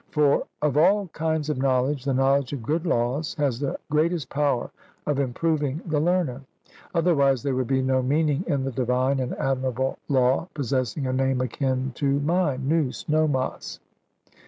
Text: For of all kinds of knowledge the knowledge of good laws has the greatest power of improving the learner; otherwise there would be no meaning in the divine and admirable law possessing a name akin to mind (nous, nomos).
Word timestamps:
For 0.09 0.47
of 0.63 0.77
all 0.77 1.09
kinds 1.09 1.47
of 1.51 1.59
knowledge 1.59 2.05
the 2.05 2.13
knowledge 2.15 2.53
of 2.53 2.63
good 2.63 2.87
laws 2.87 3.35
has 3.35 3.59
the 3.59 3.77
greatest 3.91 4.29
power 4.29 4.71
of 5.05 5.19
improving 5.19 5.79
the 5.85 5.99
learner; 5.99 6.41
otherwise 6.95 7.43
there 7.43 7.53
would 7.53 7.67
be 7.67 7.83
no 7.83 8.01
meaning 8.01 8.43
in 8.47 8.63
the 8.63 8.71
divine 8.71 9.19
and 9.19 9.35
admirable 9.35 9.99
law 10.09 10.47
possessing 10.55 11.05
a 11.05 11.13
name 11.13 11.39
akin 11.39 11.91
to 11.97 12.19
mind 12.19 12.67
(nous, 12.67 13.07
nomos). 13.07 13.79